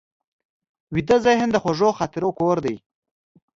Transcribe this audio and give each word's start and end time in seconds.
ویده 0.93 1.17
ذهن 1.25 1.49
د 1.51 1.57
خوږو 1.63 1.89
خاطرو 1.97 2.29
کور 2.39 2.57
دی 2.65 2.75